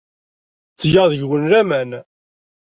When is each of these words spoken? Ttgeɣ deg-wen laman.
Ttgeɣ 0.73 1.05
deg-wen 1.11 1.43
laman. 1.51 1.91